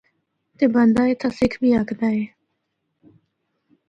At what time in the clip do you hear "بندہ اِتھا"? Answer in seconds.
0.73-1.29